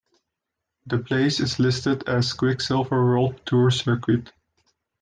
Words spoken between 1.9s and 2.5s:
as